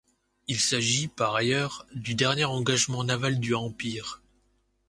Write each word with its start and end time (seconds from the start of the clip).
Il 0.47 0.59
s'agit, 0.59 1.07
par 1.09 1.35
ailleurs, 1.35 1.85
du 1.93 2.15
dernier 2.15 2.43
engagement 2.45 3.03
naval 3.03 3.39
du 3.39 3.53
Empire. 3.53 4.19